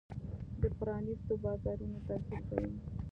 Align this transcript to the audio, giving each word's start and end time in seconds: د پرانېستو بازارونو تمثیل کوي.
د 0.61 0.63
پرانېستو 0.77 1.33
بازارونو 1.43 1.97
تمثیل 2.07 2.41
کوي. 2.49 2.71